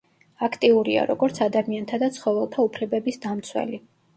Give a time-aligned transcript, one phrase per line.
[0.45, 3.83] აქტიურია, როგორც ადამიანთა და ცხოველთა უფლებების დამცველი.